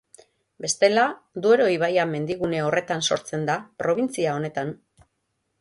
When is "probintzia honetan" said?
3.85-4.77